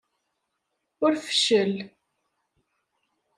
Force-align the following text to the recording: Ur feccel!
Ur 1.03 1.13
feccel! 1.25 1.73